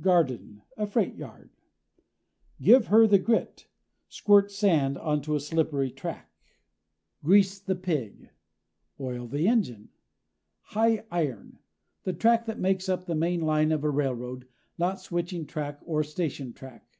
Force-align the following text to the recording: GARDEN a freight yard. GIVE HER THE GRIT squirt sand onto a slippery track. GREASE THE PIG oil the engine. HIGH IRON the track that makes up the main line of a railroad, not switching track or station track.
GARDEN 0.00 0.62
a 0.78 0.86
freight 0.86 1.14
yard. 1.14 1.50
GIVE 2.62 2.86
HER 2.86 3.06
THE 3.06 3.18
GRIT 3.18 3.68
squirt 4.08 4.50
sand 4.50 4.96
onto 4.96 5.34
a 5.34 5.40
slippery 5.40 5.90
track. 5.90 6.32
GREASE 7.22 7.58
THE 7.60 7.74
PIG 7.74 8.30
oil 8.98 9.26
the 9.26 9.46
engine. 9.46 9.90
HIGH 10.62 11.04
IRON 11.10 11.58
the 12.02 12.14
track 12.14 12.46
that 12.46 12.58
makes 12.58 12.88
up 12.88 13.04
the 13.04 13.14
main 13.14 13.42
line 13.42 13.72
of 13.72 13.84
a 13.84 13.90
railroad, 13.90 14.48
not 14.78 15.00
switching 15.02 15.44
track 15.44 15.80
or 15.84 16.02
station 16.02 16.54
track. 16.54 16.98